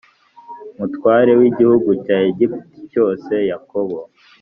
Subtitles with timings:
[0.77, 3.97] mutware w igihugu cya Egiputa cyose Yakobo